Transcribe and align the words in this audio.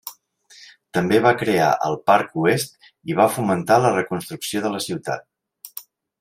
També 0.97 1.19
va 1.25 1.33
crear 1.41 1.67
el 1.89 1.97
Parc 2.11 2.33
Oest 2.45 2.89
i 3.13 3.19
va 3.21 3.29
fomentar 3.35 3.79
la 3.85 3.93
reconstrucció 4.01 4.65
de 4.67 4.73
la 4.79 4.83
ciutat. 4.89 5.85